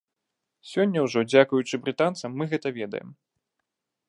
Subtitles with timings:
[0.71, 3.09] Сёння ўжо дзякуючы брытанцам мы гэта ведаем.